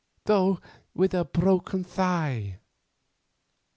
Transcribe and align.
—though 0.25 0.59
with 0.95 1.13
a 1.13 1.23
broken 1.23 1.83
thigh." 1.83 2.57